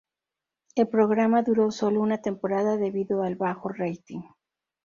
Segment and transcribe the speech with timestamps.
[0.73, 4.23] El programa duró sólo una temporada debido al bajo rating.